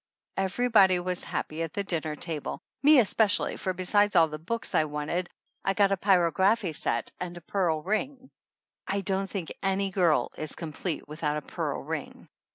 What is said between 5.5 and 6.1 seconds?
I got a